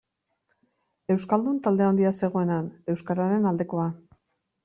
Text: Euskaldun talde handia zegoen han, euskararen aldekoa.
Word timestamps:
Euskaldun 1.15 1.59
talde 1.67 1.85
handia 1.89 2.13
zegoen 2.21 2.53
han, 2.55 2.71
euskararen 2.95 3.47
aldekoa. 3.51 3.87